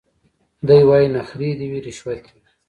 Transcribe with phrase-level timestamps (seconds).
[0.67, 2.51] دی وايي نخرې دي وي رشوت دي وي